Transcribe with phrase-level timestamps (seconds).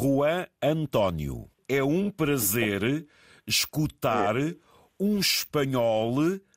[0.00, 1.50] Juan António.
[1.68, 3.06] É um prazer
[3.46, 4.34] escutar
[5.00, 6.14] um espanhol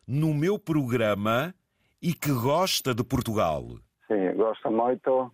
[0.08, 1.54] no meu programa
[2.02, 3.64] e que gosta de Portugal.
[4.08, 5.32] Sim, gosto muito.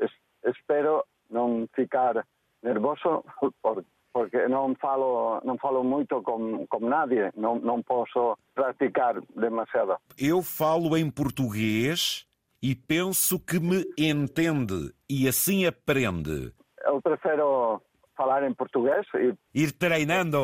[0.00, 0.10] Es-
[0.44, 2.26] espero não ficar
[2.62, 3.24] nervoso
[3.62, 7.30] por- porque não falo, não falo muito com, com nadie.
[7.36, 9.96] Não, não posso praticar demasiado.
[10.18, 12.24] Eu falo em português
[12.62, 16.52] e penso que me entende e assim aprende.
[16.94, 17.82] Eu prefiro
[18.16, 20.38] falar em português e Ir treinando.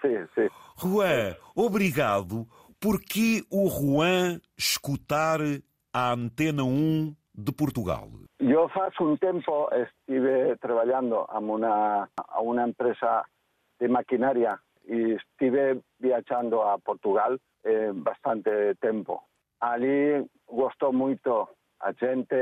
[0.00, 0.48] sim, sim.
[0.76, 2.46] Juan, obrigado.
[2.80, 5.38] Porque o Juan escutar
[5.92, 8.08] a Antena 1 de Portugal?
[8.38, 13.24] Eu faz um tempo estive trabalhando a uma, a uma empresa
[13.78, 19.22] de maquinaria e estive viajando a Portugal eh, bastante tempo.
[19.60, 21.46] Ali gostou muito
[21.80, 22.34] a gente,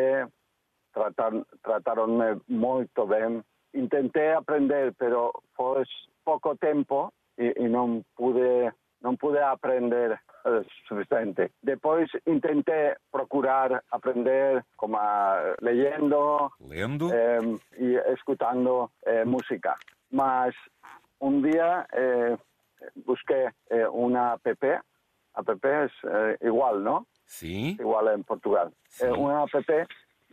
[0.93, 3.43] tratar, trataram-me muito bem.
[3.89, 5.85] Tentei aprender, pero foi
[6.25, 11.53] pouco tempo e, e não pude não pude aprender eh, suficiente.
[11.63, 14.99] Depois tentei procurar aprender como
[15.61, 17.09] leyendo Lendo?
[17.13, 19.77] eh, y escuchando eh, música.
[20.11, 20.55] Mas
[21.21, 22.37] un día eh,
[23.07, 24.47] busqué eh, una app,
[25.35, 27.07] app es eh, igual, ¿no?
[27.25, 27.77] Sim.
[27.79, 28.73] Igual en Portugal.
[28.89, 29.05] Sí.
[29.05, 29.55] Eh, una app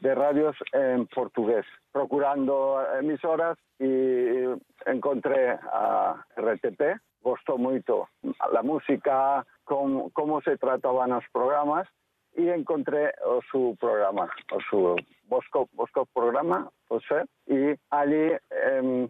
[0.02, 4.44] de radios en portugués, procurando emisoras y
[4.86, 7.00] encontré a RTP.
[7.22, 8.10] Gustó mucho
[8.52, 11.88] la música, cómo, cómo se trataban los programas
[12.36, 13.14] y encontré
[13.50, 14.96] su programa, o su
[15.28, 19.10] Bosco, Bosco programa, o sea, y allí eh,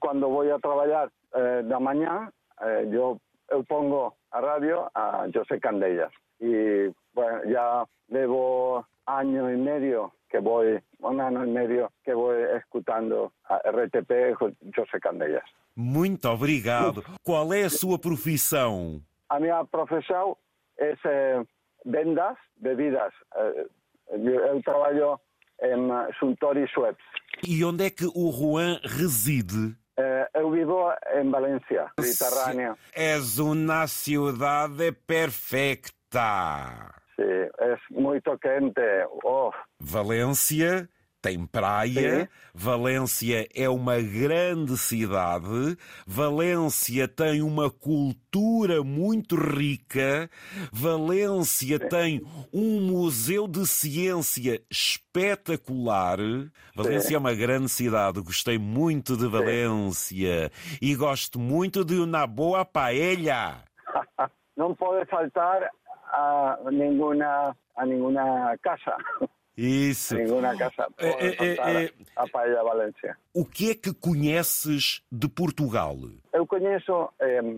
[0.00, 3.18] cuando voy a trabajar eh, de mañana, eh, yo,
[3.50, 6.88] eu pongo a radio a José Candellas y
[7.20, 13.32] bueno, ya llevo año y medio que voy, un año y medio que voy escuchando
[13.44, 14.36] a RTP
[14.74, 15.44] José Candellas.
[15.74, 17.02] Muito obrigado.
[17.22, 19.02] Qual é a sua profissão?
[19.28, 20.36] A minha profissão
[20.78, 21.42] é eh,
[21.84, 23.12] vendas bebidas.
[23.36, 23.66] Eh,
[24.10, 25.20] eu, eu trabalho
[25.62, 25.88] em
[26.18, 27.04] Suntory Schweppes.
[27.46, 29.76] E onde é que o Juan reside?
[29.96, 32.76] Eh, eu vivo em Valência, Mediterrâneo.
[32.92, 36.99] És uma cidade perfeita.
[37.20, 38.80] Sim, é muito quente.
[39.22, 40.88] Oh, Valência
[41.20, 42.28] tem praia, Sim.
[42.54, 45.76] Valência é uma grande cidade,
[46.06, 50.30] Valência tem uma cultura muito rica,
[50.72, 56.18] Valência tem um museu de ciência espetacular.
[56.74, 62.64] Valência é uma grande cidade, gostei muito de Valência e gosto muito de uma boa
[62.64, 63.62] paella.
[64.56, 65.70] não pode faltar
[66.12, 68.96] a nenhuma, a nenhuma casa.
[69.56, 70.14] Isso.
[70.16, 73.16] Nenhuma casa pode Eh, eh, faltar eh, a Paella Valência.
[73.34, 75.96] O que é que conheces de Portugal?
[76.32, 77.56] Eu conheço eh,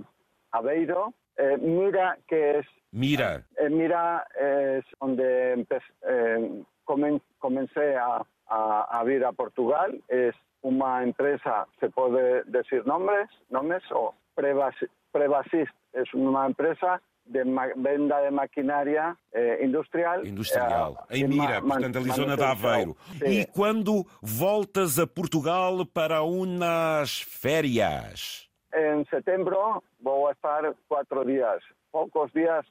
[0.50, 8.20] Aveiro, eh, Mira, que é Mira, Eh, mira, es donde empe- eh, comen- comencé a,
[8.48, 9.98] a, a vir a Portugal.
[10.08, 15.72] Es una empresa, se puede decir nombres, nombres o Prevas- Prevasist.
[15.94, 17.44] Es una empresa de
[17.76, 20.26] venda de maquinaria eh, industrial.
[20.26, 21.06] industrial.
[21.10, 22.42] eh, Em Mira, ma- portanto, ali zona de.
[22.44, 22.96] Aveiro.
[23.18, 23.24] Sim.
[23.26, 28.48] E quando voltas a Portugal para umas férias?
[28.74, 29.56] En septiembre
[30.00, 31.62] voy a estar cuatro días.
[31.90, 32.64] Pocos días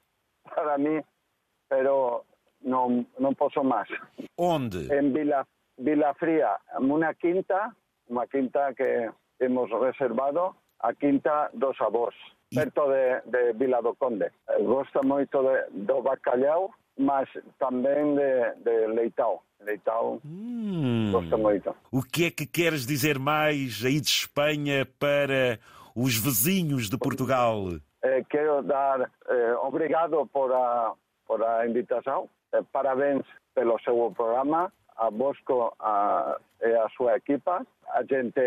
[0.55, 0.99] para mí,
[1.69, 2.25] pero
[2.61, 3.87] no, no puedo más.
[4.35, 4.87] Onde?
[4.97, 5.47] en Vila,
[5.77, 7.75] Vila Fría, una quinta,
[8.07, 12.15] una quinta que hemos reservado, a Quinta dos Avós,
[12.53, 14.31] perto de, de Vila do Conde.
[14.61, 17.27] Gosta moito de, do bacalhau, mas
[17.59, 18.31] tamén de,
[18.63, 19.39] de leitão.
[19.61, 21.75] Leitão Hum, gosta moito.
[21.91, 25.59] o que é que queres dizer mais aí de Espanha para
[25.95, 27.69] os vizinhos de Portugal?
[28.01, 30.93] Eh, quero dar eh, obrigado por a,
[31.27, 32.27] por a invitação.
[32.51, 33.21] Eh, parabéns
[33.53, 34.73] pelo seu programa.
[34.97, 37.65] A Bosco a, e a súa equipa.
[37.93, 38.41] A gente,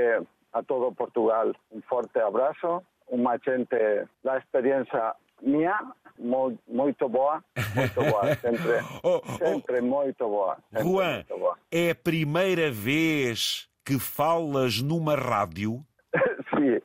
[0.53, 2.83] a todo Portugal, un forte abrazo.
[3.11, 5.77] Unha gente, da experiencia mía,
[6.19, 7.43] moi, moito boa.
[7.75, 8.35] Moito boa.
[8.41, 10.57] Sempre, Oh, oh, sempre moito boa.
[10.73, 11.59] Sempre Juan, boa.
[11.71, 15.85] é a primeira vez que falas numa rádio?
[16.57, 16.81] Sim.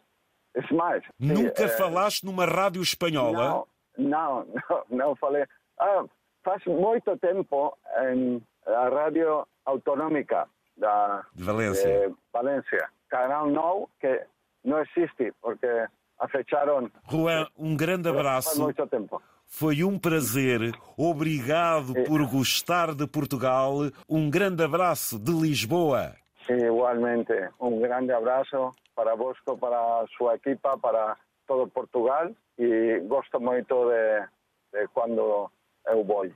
[0.68, 0.76] Sí,
[1.20, 3.66] Nunca eh, falaste numa rádio espanhola?
[3.98, 4.46] Não, não,
[4.90, 5.46] não, não falei.
[5.80, 6.04] Ah,
[6.44, 7.78] faz muito tempo
[8.12, 12.10] em a rádio autonômica da De Valência.
[12.10, 12.90] de Valência.
[13.10, 14.22] Canal Nou, que
[14.66, 15.68] não existe, porque
[16.20, 18.62] a fecharam Juan, um grande abraço.
[18.62, 19.22] muito.
[19.46, 20.76] Foi um prazer.
[20.96, 23.74] Obrigado por gostar de Portugal.
[24.08, 26.14] Um grande abraço de Lisboa.
[26.48, 31.16] Igualmente, un grande abrazo para Bosco, para su equipa, para
[31.48, 35.50] todo Portugal e gosto moito de, de quando
[35.88, 36.30] eu vou.